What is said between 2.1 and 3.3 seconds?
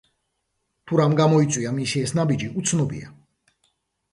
ნაბიჯი, უცნობია.